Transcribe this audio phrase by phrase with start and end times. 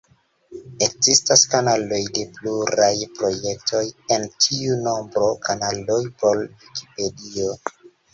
[0.83, 3.81] Ekzistas kanaloj de pluraj projektoj,
[4.15, 7.55] en tiu nombro kanaloj por Vikipedio.